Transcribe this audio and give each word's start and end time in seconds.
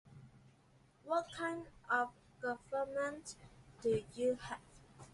What 1.03 1.27
kind 1.37 1.67
of 1.87 2.09
government 2.71 3.35
do 3.83 4.01
you 4.15 4.33
have? 4.49 4.57